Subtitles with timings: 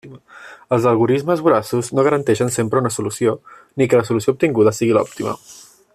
[0.77, 3.35] Els algorismes voraços no garanteixen sempre una solució,
[3.81, 5.41] ni que la solució obtinguda sigui l'òptima.